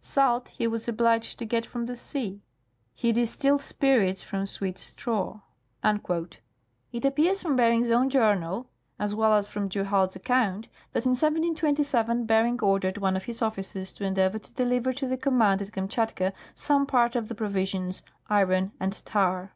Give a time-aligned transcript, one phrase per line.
[0.00, 2.42] Salt he was obliged to get from the sea;
[2.94, 5.38] he distilled spirits from' sweet straw.'"
[6.92, 8.66] It appears from Bering's own journal,
[8.98, 13.40] as well as from du Halde's account, that in 1727 Bering ordered one of his
[13.40, 18.02] officers to endeavor to" deliver to the command at Kamschatka some part of the provisions,
[18.28, 19.52] iron, and tar."